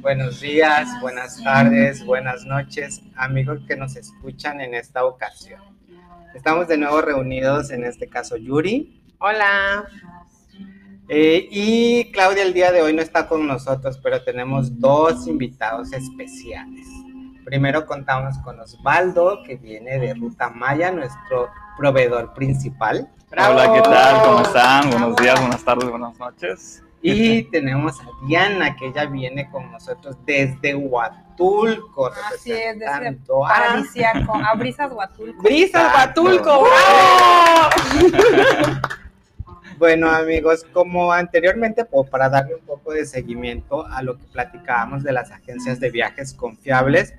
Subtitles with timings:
[0.00, 5.60] Buenos días, buenas tardes, buenas noches, amigos que nos escuchan en esta ocasión.
[6.34, 9.02] Estamos de nuevo reunidos, en este caso Yuri.
[9.18, 9.84] Hola.
[11.10, 15.92] Eh, y Claudia el día de hoy no está con nosotros, pero tenemos dos invitados
[15.92, 16.86] especiales.
[17.44, 23.12] Primero contamos con Osvaldo, que viene de Ruta Maya, nuestro proveedor principal.
[23.32, 24.22] Hola, ¿qué tal?
[24.22, 24.90] ¿Cómo están?
[24.90, 26.82] Buenos días, buenas tardes, buenas noches.
[27.00, 32.10] Y tenemos a Diana, que ella viene con nosotros desde Huatulco.
[32.34, 35.42] Así es, desde Paradisiaco, a Brisas Huatulco.
[35.44, 36.64] ¡Brisas Huatulco!
[39.78, 45.12] Bueno, amigos, como anteriormente, para darle un poco de seguimiento a lo que platicábamos de
[45.12, 47.14] las agencias de viajes confiables,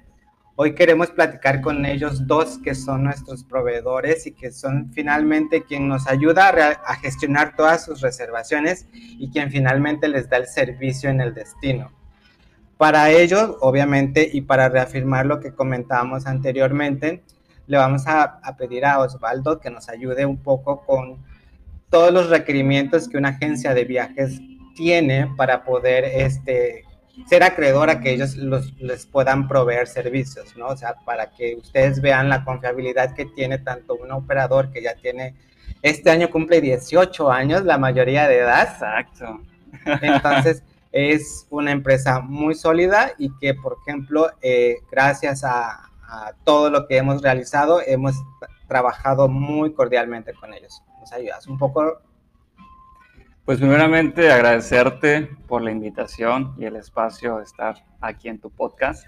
[0.61, 5.87] hoy queremos platicar con ellos dos que son nuestros proveedores y que son finalmente quien
[5.87, 6.49] nos ayuda
[6.85, 11.91] a, gestionar todas sus reservaciones y quien finalmente les da el servicio en el destino.
[12.77, 17.23] Para ello, obviamente, y para reafirmar lo que comentábamos anteriormente,
[17.65, 21.25] le vamos a pedir a Osvaldo que nos ayude un poco con
[21.89, 24.39] todos los requerimientos que una agencia de viajes
[24.75, 26.83] tiene para poder este,
[27.27, 30.67] ser acreedora que ellos les puedan proveer servicios, ¿no?
[30.67, 34.95] O sea, para que ustedes vean la confiabilidad que tiene tanto un operador que ya
[34.95, 35.35] tiene,
[35.81, 38.69] este año cumple 18 años, la mayoría de edad.
[38.71, 39.41] Exacto.
[40.01, 46.69] Entonces, es una empresa muy sólida y que, por ejemplo, eh, gracias a, a todo
[46.69, 48.15] lo que hemos realizado, hemos
[48.67, 51.99] trabajado muy cordialmente con ellos nos ayudas un poco.
[53.51, 59.05] Pues primeramente agradecerte por la invitación y el espacio de estar aquí en tu podcast.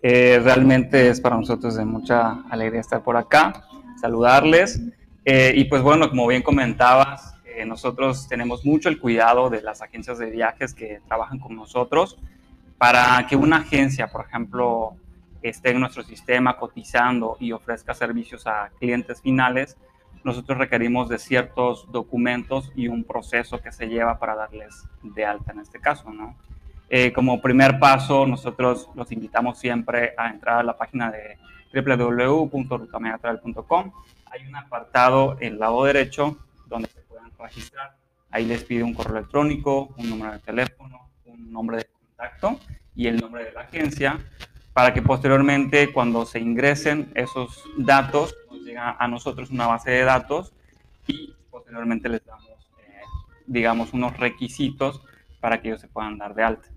[0.00, 3.52] Eh, realmente es para nosotros de mucha alegría estar por acá,
[4.00, 4.80] saludarles.
[5.26, 9.82] Eh, y pues bueno, como bien comentabas, eh, nosotros tenemos mucho el cuidado de las
[9.82, 12.18] agencias de viajes que trabajan con nosotros
[12.78, 14.96] para que una agencia, por ejemplo,
[15.42, 19.76] esté en nuestro sistema cotizando y ofrezca servicios a clientes finales,
[20.24, 25.52] nosotros requerimos de ciertos documentos y un proceso que se lleva para darles de alta
[25.52, 26.36] en este caso, ¿no?
[26.88, 31.38] Eh, como primer paso, nosotros los invitamos siempre a entrar a la página de
[31.72, 33.92] www.rutamegatravel.com.
[34.26, 37.96] Hay un apartado en el lado derecho donde se pueden registrar.
[38.30, 42.60] Ahí les pide un correo electrónico, un número de teléfono, un nombre de contacto
[42.94, 44.18] y el nombre de la agencia
[44.72, 48.34] para que posteriormente cuando se ingresen esos datos
[48.78, 50.52] a nosotros una base de datos
[51.06, 53.00] y posteriormente les damos, eh,
[53.46, 55.02] digamos, unos requisitos
[55.40, 56.68] para que ellos se puedan dar de alta.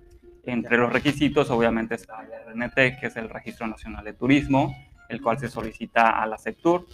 [0.44, 4.76] Entre los requisitos, obviamente, está el RNT, que es el Registro Nacional de Turismo,
[5.10, 6.88] el cual se solicita a la Sectur,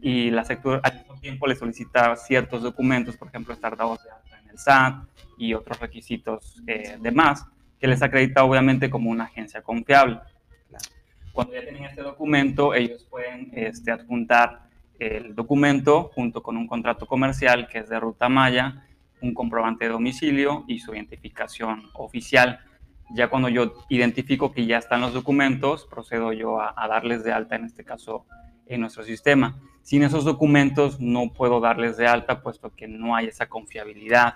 [0.00, 4.10] y la Sectur al mismo tiempo le solicita ciertos documentos, por ejemplo, estar dados de
[4.10, 5.04] alta en el SAT
[5.38, 6.98] y otros requisitos eh,
[7.80, 10.20] que les acredita obviamente como una agencia confiable.
[11.32, 14.68] Cuando ya tienen este documento, ellos pueden este, adjuntar
[14.98, 18.84] el documento junto con un contrato comercial que es de Ruta Maya,
[19.20, 22.60] un comprobante de domicilio y su identificación oficial.
[23.10, 27.56] Ya cuando yo identifico que ya están los documentos, procedo yo a, darles de alta,
[27.56, 28.26] en este caso,
[28.66, 29.58] en nuestro sistema.
[29.82, 34.34] Sin esos documentos no puedo darles de alta, puesto que no hay esa confiabilidad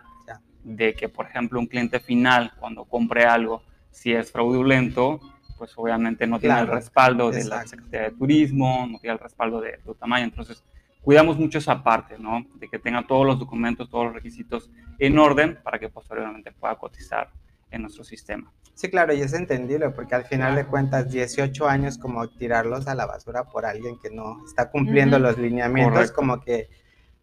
[0.64, 5.20] de que, por ejemplo, un cliente final, cuando compre algo, si es fraudulento,
[5.62, 9.61] pues obviamente no tiene el respaldo de la Secretaría de Turismo, no tiene el respaldo
[9.61, 10.65] de tamaño, entonces
[11.03, 12.45] cuidamos mucho esa parte, ¿no?
[12.56, 14.69] De que tenga todos los documentos, todos los requisitos
[14.99, 17.31] en orden para que posteriormente pueda cotizar
[17.71, 18.53] en nuestro sistema.
[18.75, 22.97] Sí, claro, y es entendible, porque al final de cuentas, 18 años como tirarlos a
[22.97, 26.71] la basura por alguien que no está cumpliendo los lineamientos, como que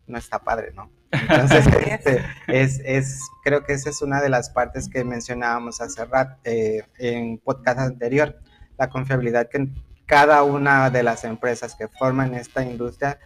[0.08, 0.90] no está padre, ¿no?
[1.12, 1.66] Entonces,
[2.48, 6.84] es, es, creo que esa es una de las partes que mencionábamos hace rato eh,
[6.98, 8.40] en podcast anterior,
[8.78, 9.70] la confiabilidad que
[10.06, 13.20] cada una de las empresas que forman esta industria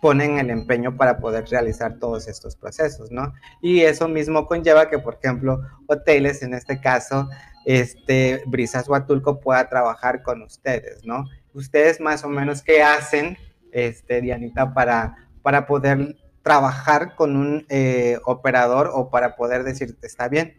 [0.00, 3.32] ponen el empeño para poder realizar todos estos procesos, ¿no?
[3.60, 7.28] Y eso mismo conlleva que, por ejemplo, hoteles, en este caso,
[7.64, 11.24] este, Brisas Huatulco pueda trabajar con ustedes, ¿no?
[11.54, 13.38] Ustedes más o menos, ¿qué hacen,
[13.70, 20.28] este, Dianita, para para poder trabajar con un eh, operador o para poder decir, está
[20.28, 20.56] bien,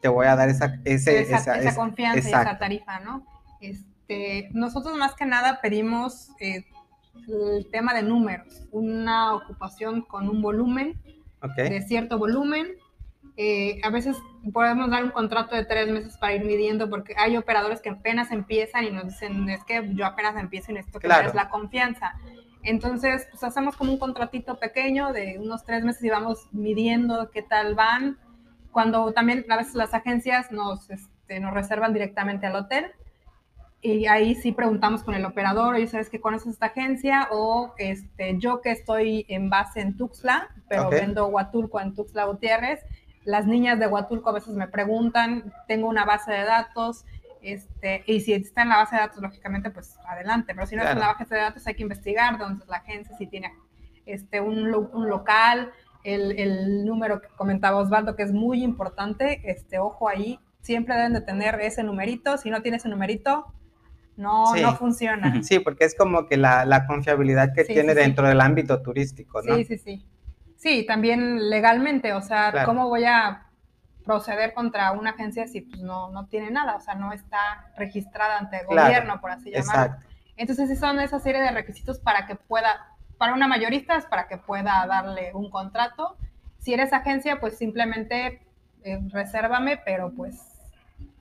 [0.00, 3.26] te voy a dar esa, esa, confianza y esa tarifa, ¿no?
[3.60, 6.64] Este, nosotros más que nada pedimos eh,
[7.28, 11.00] el tema de números, una ocupación con un volumen,
[11.56, 12.66] de cierto volumen.
[13.38, 14.16] Eh, a veces
[14.52, 18.32] podemos dar un contrato de tres meses para ir midiendo porque hay operadores que apenas
[18.32, 21.32] empiezan y nos dicen, es que yo apenas empiezo y necesito que claro.
[21.34, 22.14] la confianza.
[22.66, 27.42] Entonces, pues hacemos como un contratito pequeño de unos tres meses y vamos midiendo qué
[27.42, 28.18] tal van.
[28.72, 32.92] cuando también a veces las agencias nos, este, nos reservan directamente al hotel
[33.80, 37.28] y ahí sí preguntamos con el operador, oye, ¿sabes que conoces esta agencia?
[37.30, 42.80] O este, yo que estoy en base en Tuxtla, pero vendo Huatulco en Tuxtla Gutiérrez,
[43.24, 47.04] las niñas de Huatulco a veces me preguntan, tengo una base de datos,
[47.42, 50.82] este, y si está en la base de datos, lógicamente, pues adelante, pero si no
[50.82, 53.52] está en la base de datos hay que investigar dónde es la agencia, si tiene
[54.04, 55.72] este, un, un local,
[56.04, 61.14] el, el, número que comentaba Osvaldo, que es muy importante, este, ojo ahí, siempre deben
[61.14, 63.46] de tener ese numerito, si no tiene ese numerito,
[64.16, 65.32] no, no funciona.
[65.42, 69.56] Sí, porque es como que la, la confiabilidad que tiene dentro del ámbito turístico, ¿no?
[69.56, 70.06] Sí, sí, sí.
[70.56, 73.45] Sí, también legalmente, o sea, ¿cómo voy a
[74.06, 76.76] proceder contra una agencia si pues no, no tiene nada?
[76.76, 79.96] O sea, no está registrada ante el gobierno, por así llamarlo.
[80.38, 84.28] Entonces, sí son esa serie de requisitos para que pueda, para una mayorista es para
[84.28, 86.16] que pueda darle un contrato.
[86.58, 88.40] Si eres agencia, pues simplemente
[88.84, 90.40] eh, resérvame, pero pues...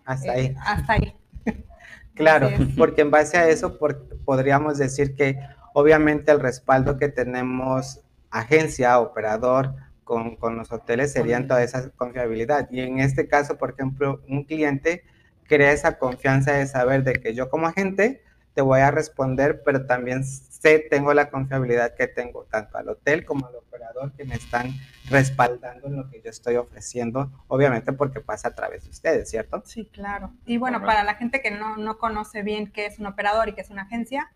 [0.06, 0.46] Hasta ahí.
[0.46, 1.16] Eh, hasta ahí.
[2.14, 2.48] Claro,
[2.78, 3.78] porque en base a eso
[4.24, 5.38] podríamos decir que
[5.74, 8.00] obviamente el respaldo que tenemos
[8.32, 12.70] agencia, operador, con, con, los hoteles serían toda esa confiabilidad.
[12.72, 15.04] Y en este caso, por ejemplo, un cliente
[15.48, 18.24] crea esa confianza de saber de que yo como agente
[18.54, 23.26] te voy a responder, pero también sé, tengo la confiabilidad que tengo tanto al hotel
[23.26, 24.74] como al operador que me están
[25.10, 29.62] respaldando en lo que yo estoy ofreciendo, obviamente porque pasa a través de ustedes, ¿cierto?
[29.66, 30.32] Sí, claro.
[30.46, 33.54] Y bueno, para la gente que no, no conoce bien qué es un operador y
[33.54, 34.32] qué es una agencia,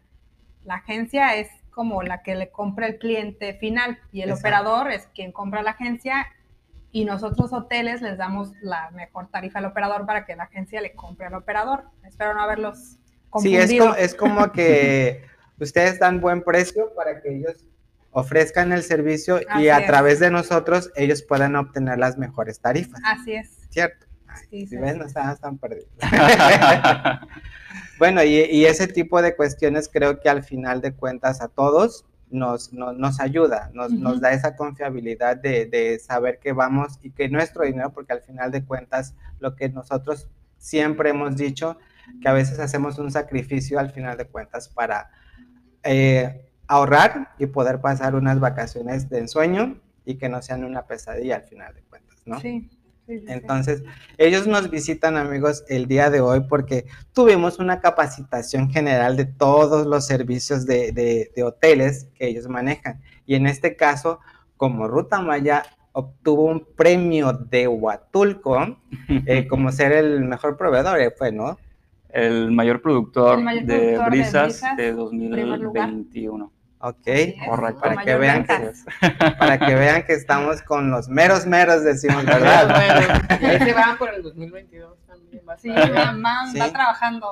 [0.66, 1.48] la agencia es
[1.80, 5.72] como la que le compra el cliente final y el operador es quien compra la
[5.72, 6.28] agencia
[6.92, 10.92] y nosotros hoteles les damos la mejor tarifa al operador para que la agencia le
[10.92, 11.86] compre al operador.
[12.06, 12.98] Espero no haberlos
[13.30, 13.66] confundido.
[13.66, 15.24] Sí, es como, es como que
[15.58, 17.66] ustedes dan buen precio para que ellos
[18.12, 23.00] ofrezcan el servicio y a través de nosotros ellos puedan obtener las mejores tarifas.
[23.06, 23.70] Así es.
[23.70, 24.06] ¿Cierto?
[24.50, 25.90] Si ven, no estamos tan perdidos.
[28.00, 32.72] bueno, y, ese tipo de cuestiones creo que al final de cuentas a todos nos,
[32.74, 37.66] nos, ayuda, nos, nos, da esa confiabilidad de, de, saber que vamos y que nuestro
[37.66, 40.28] dinero, porque al final de cuentas lo que nosotros
[40.58, 41.78] siempre hemos dicho,
[42.22, 45.10] que a veces hacemos un sacrificio al final de cuentas para
[45.84, 51.38] eh, ahorrar y poder pasar unas vacaciones de ensueño y que no sean una pesadilla
[51.38, 52.40] al final de cuentas, ¿no?
[52.40, 52.70] Sí.
[53.10, 53.84] Entonces,
[54.18, 59.88] ellos nos visitan, amigos, el día de hoy porque tuvimos una capacitación general de todos
[59.88, 63.02] los servicios de, de, hoteles que ellos manejan.
[63.26, 64.20] Y en este caso,
[64.58, 68.78] como Ruta Maya obtuvo un premio de Huatulco
[69.26, 71.58] eh, como ser el mejor proveedor, eh, fue, ¿no?
[72.10, 76.52] El mayor productor, de, brisas de, 2021.
[76.82, 77.08] Ok.
[77.82, 78.72] Para que, vean que,
[79.38, 83.20] para que vean que estamos con los meros meros, decimos, ¿verdad?
[83.40, 85.44] bueno, se van por el 2022 también.
[85.48, 87.28] Va sí, va, trabajando.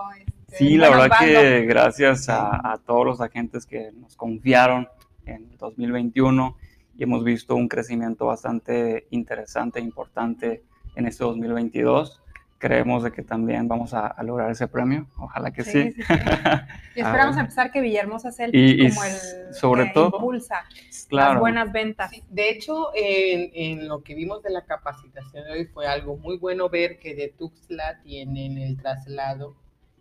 [0.48, 4.90] Este, sí, la verdad que gracias a, a, todos los agentes que nos confiaron
[5.26, 6.58] en el 2021
[6.98, 10.64] y hemos visto un crecimiento bastante interesante e importante
[10.96, 12.22] en este 2022
[12.58, 15.08] creemos de que también vamos a, lograr ese premio.
[15.18, 15.94] Ojalá que sí.
[16.96, 20.66] y esperamos empezar que Villahermosa sea el, como el sobre todo, impulsa
[21.10, 22.12] las buenas ventas.
[22.30, 26.70] de hecho, en, lo que vimos de la capacitación de hoy fue algo muy bueno
[26.70, 29.56] ver que de Tuxtla tienen el traslado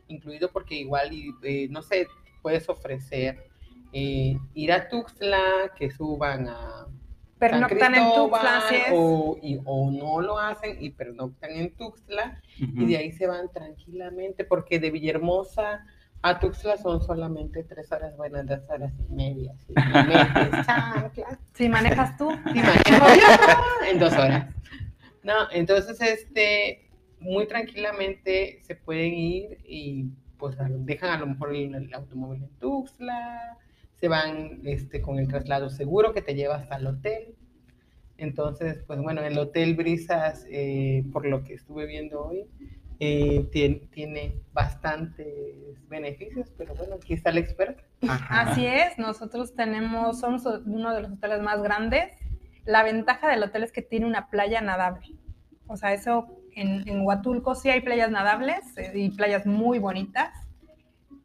[0.08, 1.10] incluido porque igual,
[1.42, 2.06] eh, no sé,
[2.42, 3.44] puedes ofrecer
[3.92, 6.86] eh, ir a Tuxtla, que suban a
[7.38, 8.62] pernoctan en Tuxtla,
[8.92, 14.44] o, o, no lo hacen y pernoctan en Tuxtla y de ahí se van tranquilamente
[14.44, 15.84] porque de Villahermosa
[16.22, 19.52] a Tuxtla son solamente tres horas, buenas dos horas y media.
[21.54, 22.30] Si manejas tú.
[22.52, 23.06] Si manejo
[23.90, 24.48] en dos horas.
[25.22, 26.90] No, entonces este,
[27.20, 30.06] muy tranquilamente se pueden ir y
[30.38, 33.58] pues dejan a lo mejor el automóvil en Tuxtla
[34.00, 37.34] se van este, con el traslado seguro que te lleva hasta el hotel.
[38.18, 42.46] Entonces, pues bueno, el Hotel Brisas, eh, por lo que estuve viendo hoy,
[42.98, 47.82] eh, tiene, tiene, bastantes beneficios, pero bueno, aquí está el experto.
[48.08, 52.10] Así es, nosotros tenemos, somos uno de los hoteles más grandes.
[52.64, 55.14] La ventaja del hotel es que tiene una playa nadable.
[55.66, 60.45] O sea, eso en, en Huatulco sí hay playas nadables eh, y playas muy bonitas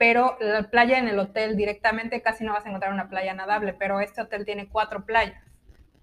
[0.01, 3.75] pero la playa en el hotel directamente casi no vas a encontrar una playa nadable,
[3.75, 5.39] pero este hotel tiene cuatro playas.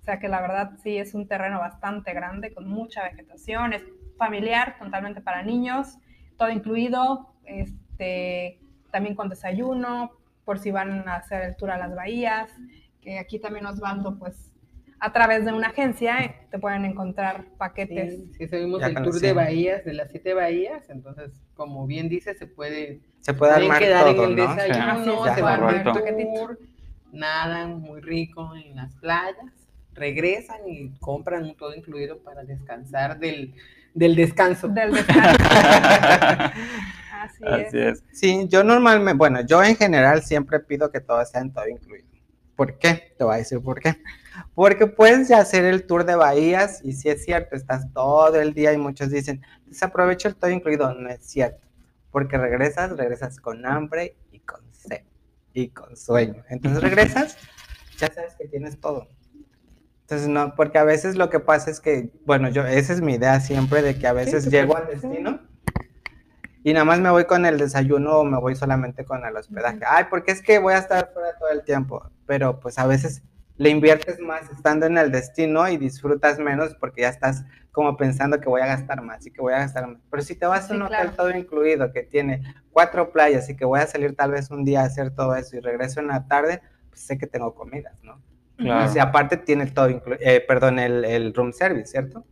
[0.01, 3.83] O sea que la verdad sí es un terreno bastante grande, con mucha vegetación, es
[4.17, 5.99] familiar, totalmente para niños,
[6.37, 8.61] todo incluido, este,
[8.93, 10.13] también con desayuno,
[10.45, 12.53] por si van a hacer el tour a las bahías,
[13.01, 14.53] que aquí también Osvaldo pues
[15.01, 18.15] a través de una agencia eh, te pueden encontrar paquetes.
[18.15, 22.35] Sí, sí seguimos el tour de bahías, de las siete bahías, entonces, como bien dice,
[22.35, 24.55] se puede, se puede armar quedar todo, en el ¿no?
[24.55, 26.59] desayuno, se puede armar el tour,
[27.13, 29.53] nadan muy rico en las playas,
[29.95, 33.55] regresan y compran todo incluido para descansar del,
[33.95, 34.69] del descanso.
[34.69, 35.45] Del descanso.
[37.43, 38.03] Así, es.
[38.13, 42.08] Sí, yo normalmente, bueno, yo en general siempre pido que todo sea en todo incluido.
[42.59, 43.15] ¿Por qué?
[43.17, 44.03] Te voy a decir por qué.
[44.53, 48.73] Porque puedes hacer el tour de bahías y si es cierto, estás todo el día
[48.73, 50.93] y muchos dicen, desaprovecho el todo incluido.
[50.93, 51.69] No es cierto.
[52.11, 55.03] Porque regresas, regresas con hambre y con sed
[55.53, 56.43] y con sueño.
[56.49, 57.39] Entonces regresas,
[57.97, 59.07] ya sabes que tienes todo.
[60.01, 63.15] Entonces, no, porque a veces lo que pasa es que, bueno, yo, esa es mi
[63.15, 65.48] idea siempre de que a veces llego al destino
[66.69, 69.81] y nada más me voy con el desayuno o me voy solamente con el hospedaje.
[69.89, 73.23] Ay, porque es que voy a estar fuera todo el tiempo, pero pues a veces
[73.57, 78.39] le inviertes más estando en el destino y disfrutas menos porque ya estás como pensando
[78.39, 80.03] que voy a gastar más y que voy a gastar más.
[80.11, 83.65] Pero si te vas a un hotel todo incluido que tiene cuatro playas y que
[83.65, 86.27] voy a salir tal vez un día a hacer todo eso y regreso en la
[86.27, 86.61] tarde,
[86.91, 88.21] pues sé que tengo comidas, ¿no?
[88.59, 88.93] Claro.
[88.95, 92.27] Y aparte tiene todo incluido, eh, perdón, el, el room service, ¿cierto?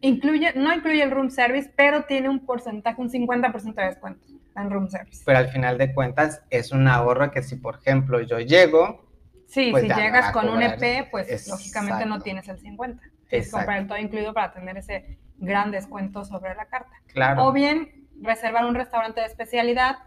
[0.00, 4.26] Incluye, no incluye el room service, pero tiene un porcentaje, un 50% de descuento
[4.56, 5.22] en room service.
[5.24, 9.06] Pero al final de cuentas es un ahorro que si, por ejemplo, yo llego...
[9.46, 13.02] Sí, pues si llegas con un EP, pues lógicamente no tienes el 50.
[13.28, 16.90] Tienes que comprar el todo incluido para tener ese gran descuento sobre la carta.
[17.06, 17.46] Claro.
[17.46, 19.98] O bien reservar un restaurante de especialidad,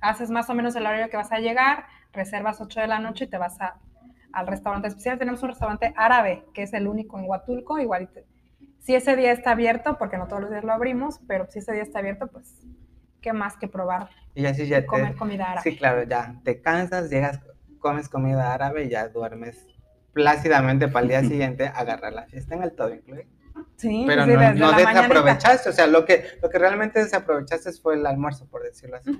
[0.00, 3.24] haces más o menos el horario que vas a llegar, reservas 8 de la noche
[3.24, 3.76] y te vas a,
[4.32, 5.18] al restaurante especial.
[5.18, 8.08] Tenemos un restaurante árabe, que es el único en Huatulco, igual
[8.82, 11.72] si ese día está abierto, porque no todos los días lo abrimos, pero si ese
[11.72, 12.66] día está abierto, pues,
[13.20, 14.10] ¿qué más que probar?
[14.34, 15.70] Y así ya comer comida árabe.
[15.70, 17.38] Sí, claro, ya te cansas, llegas,
[17.78, 19.66] comes comida árabe y ya duermes
[20.12, 23.30] plácidamente para el día siguiente agarrar la fiesta en el todo incluido.
[23.76, 28.04] Sí, pero no, no desaprovechaste, o sea, lo que, lo que realmente desaprovechaste fue el
[28.04, 29.16] almuerzo, por decirlo así.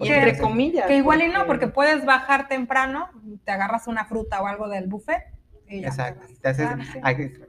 [0.00, 0.86] entre comillas.
[0.86, 3.08] Que igual y no, porque puedes bajar temprano,
[3.44, 5.22] te agarras una fruta o algo del buffet
[5.70, 6.26] Exacto.
[6.40, 6.68] Te, haces,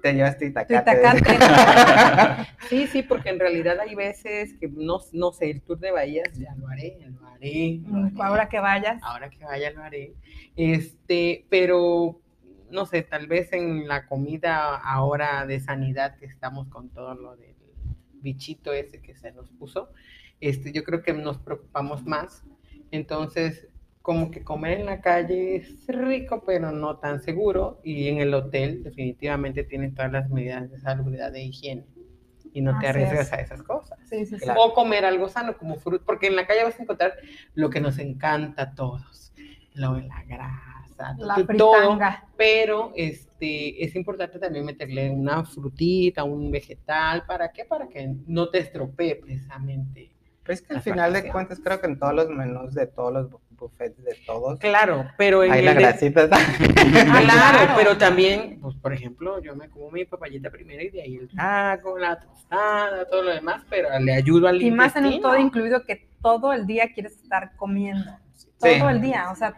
[0.02, 0.38] te llevas
[2.70, 6.38] sí, sí, porque en realidad hay veces que no, no sé, el tour de Bahías
[6.38, 7.80] ya lo haré, lo haré.
[7.84, 9.02] Mm, ahora que vayas.
[9.02, 10.14] Ahora que vaya lo haré.
[10.56, 12.20] Este, pero
[12.70, 17.36] no sé, tal vez en la comida ahora de sanidad que estamos con todo lo
[17.36, 17.56] del
[18.22, 19.90] bichito ese que se nos puso,
[20.40, 22.44] este, yo creo que nos preocupamos más.
[22.92, 23.68] Entonces,
[24.02, 27.80] como que comer en la calle es rico, pero no tan seguro.
[27.84, 31.86] Y en el hotel definitivamente tienes todas las medidas de salubridad e higiene.
[32.54, 34.00] Y no te arriesgas a esas cosas.
[34.58, 37.14] O comer algo sano como fruta, porque en la calle vas a encontrar
[37.54, 39.34] lo que nos encanta a todos.
[39.74, 41.98] Lo de la grasa, la todo.
[42.36, 47.24] Pero este, es importante también meterle una frutita, un vegetal.
[47.26, 47.64] ¿Para qué?
[47.64, 50.12] Para que no te estropee precisamente.
[50.44, 53.30] Pues que al final de cuentas creo que en todos los menús de todos los
[53.62, 54.60] buffets de todos.
[54.60, 56.28] Claro, pero en Hay la grasita.
[56.28, 61.16] claro, pero también, pues por ejemplo, yo me como mi papayita primero y de ahí
[61.16, 65.22] el taco, la tostada, todo lo demás, pero le ayudo al Y más en un
[65.22, 68.12] todo incluido que todo el día quieres estar comiendo.
[68.60, 69.56] Todo el día, o sea,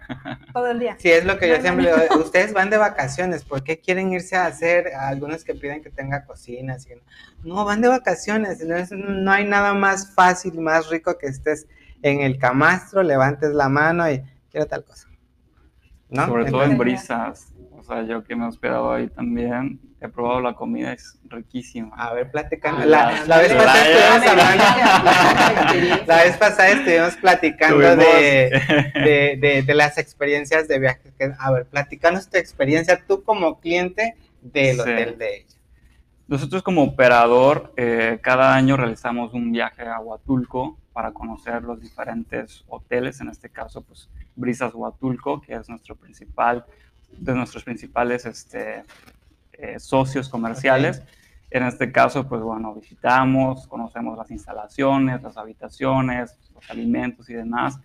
[0.54, 0.96] todo el día.
[0.98, 2.24] Sí, es lo que yo siempre digo.
[2.24, 4.94] Ustedes van de vacaciones, ¿por qué quieren irse a hacer?
[4.96, 6.78] algunos que piden que tenga cocina,
[7.44, 8.62] no, van de vacaciones.
[8.92, 11.68] no hay nada más fácil, más rico que estés
[12.04, 15.08] en el camastro, levantes la mano y quiero tal cosa.
[16.10, 16.28] ¿No?
[16.28, 17.54] Sobre todo en brisas.
[17.72, 21.96] O sea, yo que me he hospedado ahí también, he probado la comida, es riquísima.
[21.98, 22.86] A ver, platicando.
[22.86, 30.68] La, vez pasada estuvimos hablando, la vez pasada estuvimos platicando de, de, de, las experiencias
[30.68, 31.14] de viaje.
[31.40, 35.58] A ver, platicanos tu experiencia tú como cliente del hotel de ella.
[36.34, 42.66] Nosotros como operador, eh, cada año realizamos un viaje a Huatulco para conocer los diferentes
[42.70, 46.66] hoteles, en este caso, pues Brisas Huatulco, que es nuestro principal,
[47.12, 48.84] de nuestros principales este,
[49.52, 51.04] eh, socios comerciales.
[51.52, 57.80] En este caso, pues bueno, visitamos, conocemos las instalaciones, las habitaciones, los alimentos y demás.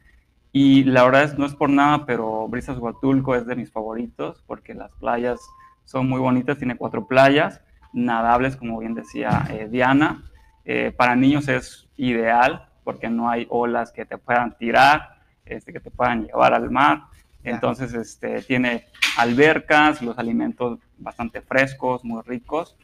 [0.53, 4.43] Y la verdad es, no es por nada, pero Brisas Huatulco es de mis favoritos
[4.47, 5.39] porque las playas
[5.85, 7.61] son muy bonitas, tiene cuatro playas
[7.93, 10.25] nadables, como bien decía eh, Diana.
[10.65, 15.81] Eh, para niños es ideal porque no hay olas que te puedan tirar, este, que
[15.81, 17.05] te puedan llevar al mar.
[17.45, 18.85] Entonces, este, tiene
[19.17, 22.77] albercas, los alimentos bastante frescos, muy ricos.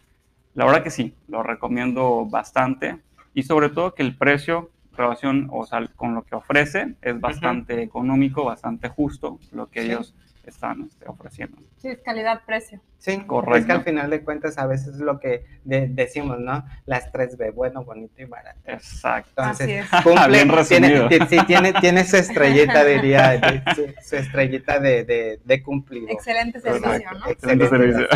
[0.55, 3.01] La verdad que sí, lo recomiendo bastante.
[3.35, 7.83] Y sobre todo que el precio, relación o sea, con lo que ofrece, es bastante
[7.83, 10.15] económico, bastante justo, lo que ellos
[10.51, 11.59] están este, ofreciendo.
[11.77, 12.81] Sí, es calidad-precio.
[12.99, 13.59] Sí, correcto.
[13.59, 16.65] Es que al final de cuentas a veces es lo que decimos, ¿no?
[16.87, 18.59] Las 3B, bueno, bonito y barato.
[18.65, 19.31] Exacto.
[19.43, 23.65] Entonces, cumple, tiene, sí, tiene, tiene su estrellita, diría,
[24.03, 26.09] su, estrellita de, de, de cumplido.
[26.09, 27.27] Excelente servicio, ¿no?
[27.27, 28.07] Excelente servicio.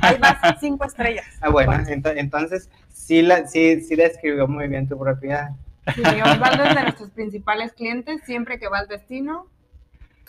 [0.00, 1.26] Ahí vas, cinco estrellas.
[1.40, 5.50] Ah, bueno, entonces sí, la, sí, sí describió muy bien tu propiedad.
[5.94, 9.46] Sí, Osvaldo es de nuestros principales clientes, siempre que va al destino,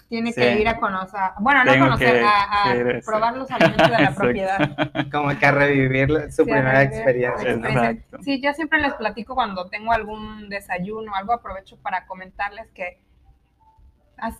[0.09, 2.73] tiene que ir a conocer, bueno, no conocer, a,
[3.05, 5.09] probar los alimentos de la propiedad.
[5.11, 7.95] Como que a revivir su primera experiencia.
[8.21, 12.99] Sí, yo siempre les platico cuando tengo algún desayuno, algo aprovecho para comentarles que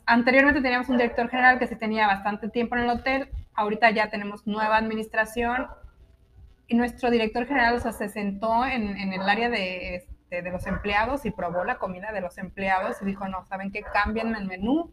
[0.08, 4.10] anteriormente teníamos un director general que se tenía bastante tiempo en el hotel, ahorita ya
[4.10, 5.68] tenemos nueva administración
[6.68, 11.26] y nuestro director general se sentó en, en el área de, de, de, los empleados
[11.26, 13.82] y probó la comida de los empleados y dijo, no, ¿saben qué?
[13.82, 14.92] Cambien el menú,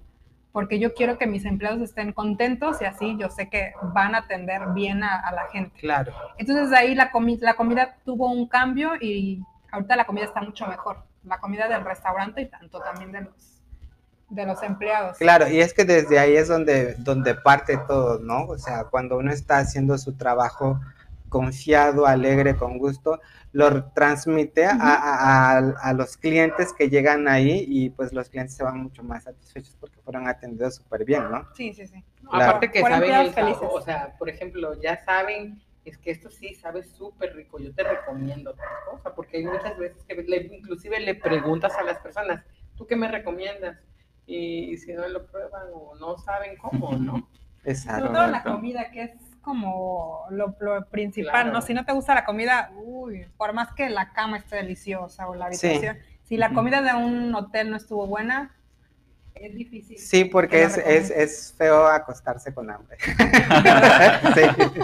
[0.57, 4.21] porque yo quiero que mis empleados estén contentos y así yo sé que van a
[4.21, 5.79] atender bien a, la gente.
[5.79, 6.15] Claro.
[6.39, 7.11] Entonces ahí la,
[7.41, 11.05] la comida tuvo un cambio y ahorita la comida está mucho mejor.
[11.25, 13.61] La comida del restaurante y tanto también de los,
[14.31, 15.19] de los empleados.
[15.19, 18.47] Claro, y es que desde ahí es donde, donde parte todo, ¿no?
[18.47, 20.81] O sea, cuando uno está haciendo su trabajo
[21.29, 23.21] confiado, alegre, con gusto,
[23.53, 29.03] lo transmite a, los clientes que llegan ahí y pues los clientes se van mucho
[29.03, 31.49] más satisfechos porque fueron atendidos súper bien, ¿no?
[31.55, 32.05] Sí, sí, sí.
[32.31, 36.55] Aparte que saben el sabor, o sea, por ejemplo, ya saben, es que esto sí
[36.55, 41.15] sabe súper rico, yo te recomiendo tal cosa, porque hay muchas veces que inclusive le
[41.15, 42.45] preguntas a las personas,
[42.77, 43.79] ¿tú qué me recomiendas?
[44.27, 47.29] Y, si no lo prueban o no saben cómo, ¿no?
[47.65, 48.07] Exacto.
[48.07, 49.13] Sobre todo la comida que es
[49.47, 50.57] como lo,
[50.91, 51.63] principal, ¿no?
[51.63, 55.37] Si no te gusta la comida, uy, por más que la cama esté deliciosa o
[55.37, 58.57] la habitación, si la comida de un hotel no estuvo buena,
[59.37, 59.99] es difícil.
[59.99, 62.97] Sí, porque es, es, es, feo acostarse con hambre.
[64.35, 64.81] sí.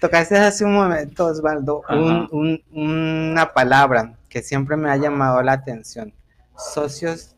[0.00, 6.14] Tocaste hace un momento, Osvaldo, un, una palabra que siempre me ha llamado la atención.
[6.56, 7.34] Socios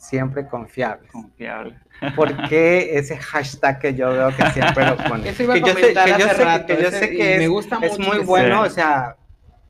[0.00, 1.12] siempre confiables.
[1.12, 1.78] Confiables.
[2.16, 5.24] ¿Por qué ese hashtag que yo veo que siempre lo pone?
[5.24, 5.94] que yo sé,
[6.66, 9.16] que yo sé, que, es, muy bueno, o sea,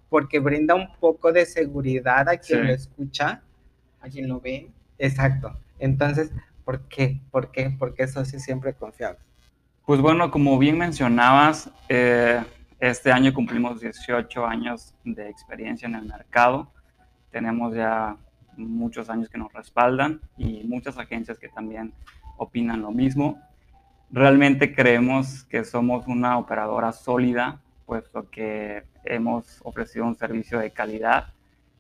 [0.09, 3.43] porque brinda un poco de seguridad a quien lo escucha.
[4.01, 4.71] A quien lo ve.
[4.99, 5.59] Exacto.
[5.81, 6.31] Entonces,
[6.65, 7.21] ¿por qué?
[7.33, 7.71] ¿Por qué?
[7.71, 9.23] ¿Por qué socios siempre confiables?
[9.85, 12.41] Pues bueno, como bien mencionabas, eh,
[12.79, 16.71] este año cumplimos 18 años de experiencia en el mercado.
[17.33, 18.17] Tenemos ya
[18.69, 21.93] muchos años que nos respaldan y muchas agencias que también
[22.37, 23.41] opinan lo mismo.
[24.11, 31.33] Realmente creemos que somos una operadora sólida, puesto que hemos ofrecido un servicio de calidad.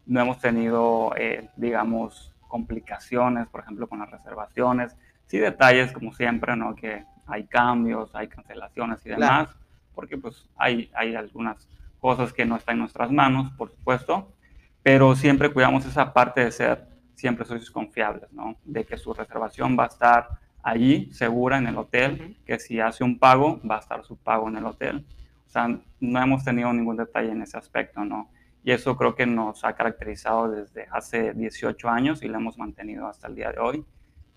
[0.06, 4.96] No hemos tenido, eh, digamos, complicaciones, por ejemplo, con las reservaciones.
[5.26, 6.74] Sí, detalles, como siempre, ¿no?
[6.74, 9.48] Que hay cambios, hay cancelaciones y demás,
[9.94, 11.68] porque pues hay, hay algunas
[12.00, 14.32] cosas que no están en nuestras manos, por supuesto,
[14.82, 18.56] pero siempre cuidamos esa parte de ser siempre socios confiables, ¿no?
[18.64, 20.28] De que su reservación va a estar
[20.62, 24.48] allí, segura, en el hotel, que si hace un pago, va a estar su pago
[24.48, 25.06] en el hotel.
[25.46, 25.68] O sea,
[26.00, 28.30] no hemos tenido ningún detalle en ese aspecto, ¿no?
[28.62, 33.06] Y eso creo que nos ha caracterizado desde hace 18 años y lo hemos mantenido
[33.06, 33.84] hasta el día de hoy.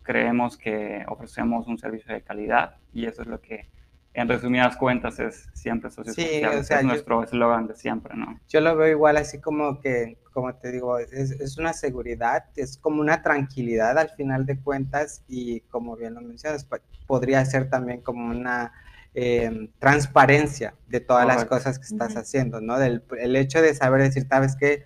[0.02, 3.70] Creemos que ofrecemos un servicio de calidad y eso es lo que
[4.14, 8.40] en resumidas cuentas es siempre socios sí, o sea, es nuestro eslogan de siempre, ¿no?
[8.48, 12.78] Yo lo veo igual así como que, como te digo, es, es, una seguridad, es
[12.78, 16.68] como una tranquilidad al final de cuentas y como bien lo mencionas,
[17.08, 18.72] podría ser también como una
[19.16, 22.78] eh, transparencia de todas las cosas que estás haciendo, ¿no?
[22.78, 24.84] Del, el hecho de saber decir, sabes que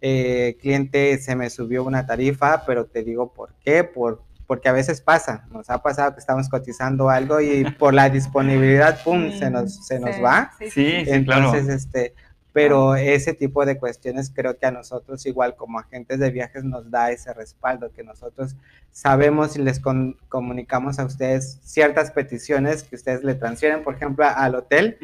[0.00, 4.72] eh, cliente se me subió una tarifa, pero te digo por qué, por porque a
[4.72, 9.48] veces pasa, nos ha pasado que estamos cotizando algo y por la disponibilidad, pum, se
[9.48, 10.50] nos, se nos va.
[10.58, 12.16] Sí, sí, Entonces, este,
[12.52, 16.90] pero ese tipo de cuestiones creo que a nosotros igual como agentes de viajes nos
[16.90, 18.56] da ese respaldo, que nosotros
[18.90, 19.80] sabemos y les
[20.28, 24.98] comunicamos a ustedes ciertas peticiones que ustedes le transfieren, por ejemplo, al hotel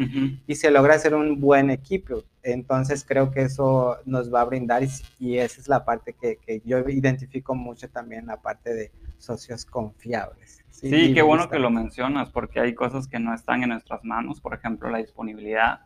[0.46, 2.24] y se logra hacer un buen equipo.
[2.42, 4.82] Entonces creo que eso nos va a brindar
[5.18, 9.64] y, esa es la parte que, que yo identifico mucho también, la parte de socios
[9.64, 10.62] confiables.
[10.70, 14.42] Sí, qué bueno que lo mencionas, porque hay cosas que no están en nuestras manos,
[14.42, 15.85] por ejemplo, la disponibilidad,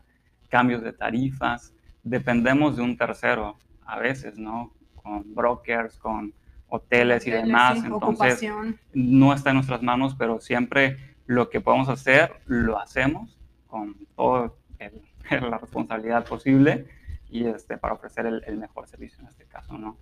[0.51, 4.75] cambios de tarifas, dependemos de un tercero a veces, ¿no?
[4.95, 6.35] Con brokers, con
[6.69, 8.47] hoteles y demás, entonces
[8.93, 14.53] no está en nuestras manos, pero siempre lo que podemos hacer, lo hacemos con toda
[15.31, 16.87] la responsabilidad posible
[17.29, 19.97] y este, para ofrecer el, el mejor servicio en este caso, ¿no?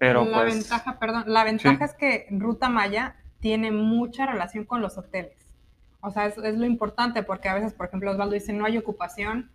[0.00, 4.96] la pues, ventaja, perdón, la ventaja es que Ruta Maya tiene mucha relación con los
[4.96, 5.36] hoteles.
[6.00, 8.78] O sea, es, es lo importante porque a veces, por ejemplo, Osvaldo dice, no hay
[8.78, 9.50] ocupación,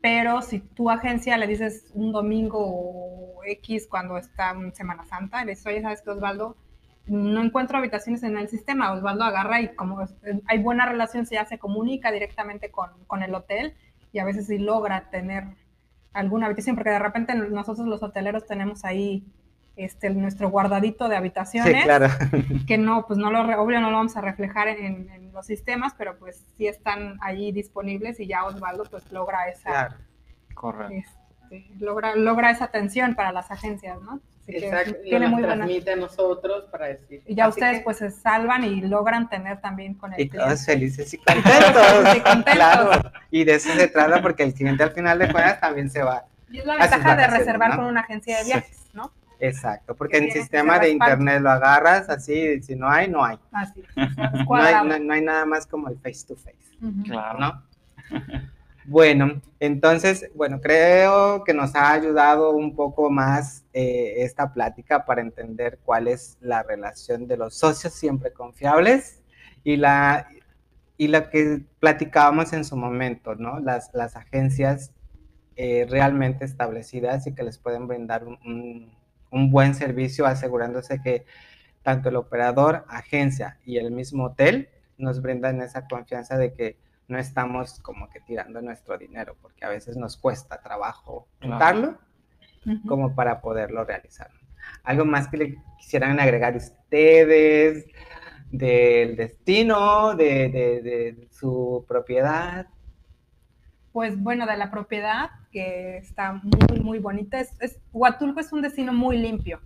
[0.00, 5.52] pero si tu agencia le dices un domingo X cuando está en Semana Santa, le
[5.52, 6.56] dices, oye, ¿sabes qué, Osvaldo?
[7.06, 8.92] No encuentro habitaciones en el sistema.
[8.92, 10.06] Osvaldo agarra y como
[10.46, 13.74] hay buena relación, ya se comunica directamente con, con el hotel
[14.12, 15.44] y a veces sí logra tener
[16.12, 19.24] alguna habitación, porque de repente nosotros los hoteleros tenemos ahí
[19.78, 22.08] este, nuestro guardadito de habitaciones, claro.
[22.66, 26.18] que no, pues no lo, obvio no lo vamos a reflejar en, los sistemas, pero
[26.18, 29.96] pues sí están allí disponibles y ya Osvaldo pues logra esa,
[30.90, 34.20] este, logra, logra esa atención para las agencias, ¿no?
[34.48, 37.22] Exacto, tiene muy transmite a nosotros para decir.
[37.26, 41.12] Y ya ustedes pues se salvan y logran tener también con el Y todos felices
[41.12, 42.16] y contentos.
[42.16, 42.54] y contentos.
[42.54, 42.90] Claro,
[43.30, 46.24] y de eso se trata porque el cliente al final de cuentas también se va.
[46.50, 48.87] Y es la ventaja de reservar con una agencia de viajes, ¿no?
[49.40, 53.38] Exacto, porque en sistema de internet lo agarras así, si no hay, no hay.
[53.52, 53.82] Así.
[53.96, 56.56] no, hay no, hay nada más como el face to face.
[57.04, 57.38] Claro.
[57.38, 57.62] ¿No?
[58.84, 65.20] Bueno, entonces, bueno, creo que nos ha ayudado un poco más eh, esta plática para
[65.20, 69.22] entender cuál es la relación de los socios siempre confiables
[69.62, 70.28] y la,
[70.96, 73.60] y la que platicábamos en su momento, ¿no?
[73.60, 74.92] Las, las agencias
[75.56, 78.90] eh, realmente establecidas y que les pueden brindar un un
[79.30, 81.24] buen servicio asegurándose que
[81.82, 87.18] tanto el operador, agencia y el mismo hotel nos brindan esa confianza de que no
[87.18, 91.98] estamos como que tirando nuestro dinero, porque a veces nos cuesta trabajo juntarlo
[92.86, 94.30] como para poderlo realizar.
[94.82, 97.86] Algo más que le quisieran agregar ustedes
[98.50, 102.66] del destino, de, de su propiedad.
[103.92, 107.40] Pues bueno, de la propiedad, que está muy, muy bonita.
[107.40, 109.60] Es, Huatulco es un destino muy limpio.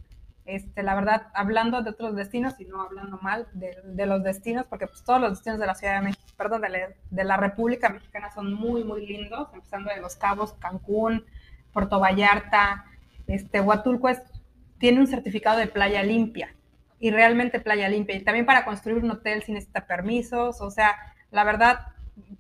[0.45, 4.67] Este, la verdad, hablando de otros destinos y no hablando mal de, de los destinos,
[4.69, 6.79] porque pues, todos los destinos de la Ciudad de México, perdón, de la,
[7.11, 11.25] de la, República Mexicana son muy, muy lindos, empezando de Los Cabos, Cancún,
[11.73, 12.87] Puerto Vallarta.
[13.29, 14.21] Este, Huatulco es,
[14.79, 16.55] tiene un certificado de playa limpia
[16.99, 18.17] y realmente playa limpia.
[18.17, 20.97] Y también para construir un hotel sin necesita permisos, o sea,
[21.31, 21.87] la verdad,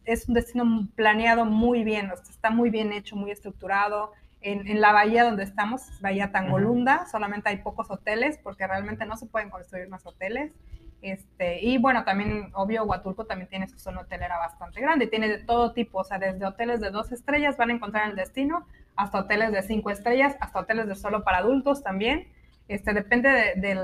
[0.05, 4.13] es un destino planeado muy bien, está muy bien hecho, muy estructurado.
[4.41, 9.27] En, la bahía donde estamos, Bahía Tangolunda, solamente hay pocos hoteles porque realmente no se
[9.27, 10.53] pueden construir más hoteles.
[11.01, 15.39] Este, y bueno, también, obvio, Huatulco también tiene su zona hotelera bastante grande, tiene de
[15.39, 19.21] todo tipo, o sea, desde hoteles de dos estrellas van a encontrar el destino, hasta
[19.21, 22.29] hoteles de cinco estrellas, hasta hoteles de solo para adultos también.
[22.69, 23.79] Este, depende de,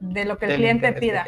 [0.00, 1.24] de lo que el cliente pida.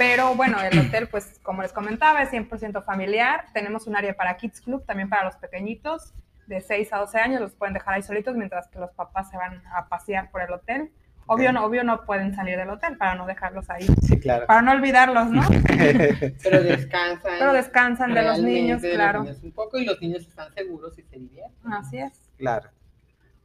[0.00, 3.44] Pero bueno, el hotel, pues como les comentaba, es 100% familiar.
[3.52, 6.14] Tenemos un área para Kids Club, también para los pequeñitos,
[6.46, 9.36] de 6 a 12 años, los pueden dejar ahí solitos mientras que los papás se
[9.36, 10.90] van a pasear por el hotel.
[11.26, 13.86] Obvio, no, obvio no pueden salir del hotel para no dejarlos ahí.
[14.02, 14.46] Sí, claro.
[14.46, 15.42] Para no olvidarlos, ¿no?
[16.42, 17.32] Pero descansan.
[17.38, 19.26] Pero descansan de los niños, claro.
[19.42, 21.72] un poco y los niños están seguros y se divierten.
[21.74, 22.30] Así es.
[22.38, 22.70] Claro.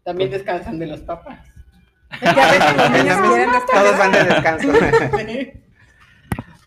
[0.03, 1.45] También descansan de los papás.
[3.73, 4.71] Todos van de descanso.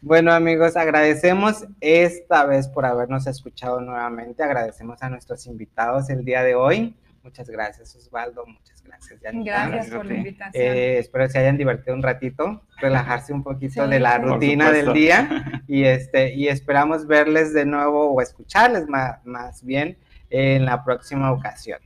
[0.00, 4.44] Bueno amigos, agradecemos esta vez por habernos escuchado nuevamente.
[4.44, 6.96] Agradecemos a nuestros invitados el día de hoy.
[7.24, 9.18] Muchas gracias Osvaldo, muchas gracias.
[9.20, 10.64] Gracias por la invitación.
[10.64, 14.92] Eh, espero que se hayan divertido un ratito, relajarse un poquito de la rutina del
[14.92, 19.98] día y, este, y esperamos verles de nuevo o escucharles más, más bien
[20.30, 21.80] en la próxima ocasión.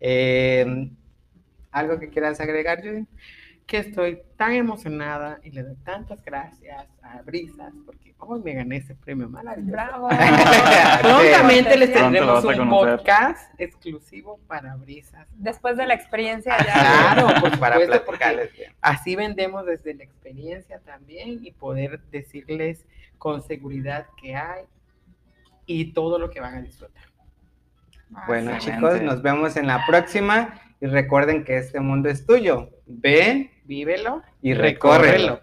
[0.00, 0.90] Eh,
[1.72, 3.06] ¿Algo que quieras agregar, Judy?
[3.70, 8.78] Que estoy tan emocionada y le doy tantas gracias a Brisas porque hoy me gané
[8.78, 9.70] ese premio maravilloso.
[9.70, 10.08] ¡Bravo!
[11.02, 15.24] Prontamente les tendremos un podcast exclusivo para Brisas.
[15.36, 17.14] Después de la experiencia ya.
[17.14, 22.84] Claro, pues para porque así vendemos desde la experiencia también y poder decirles
[23.18, 24.64] con seguridad que hay
[25.66, 27.04] y todo lo que van a disfrutar.
[28.26, 32.70] Bueno, chicos, nos vemos en la próxima y recuerden que este mundo es tuyo.
[32.86, 35.40] Ve, vívelo y recórrelo.